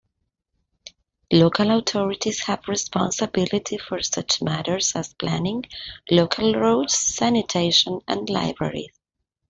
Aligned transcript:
Local 1.31 1.77
authorities 1.77 2.39
have 2.45 2.67
responsibility 2.67 3.77
for 3.77 4.01
such 4.01 4.41
matters 4.41 4.95
as 4.95 5.13
planning, 5.13 5.65
local 6.09 6.55
roads, 6.55 6.95
sanitation, 6.97 8.01
and 8.07 8.27
libraries. 8.27 8.99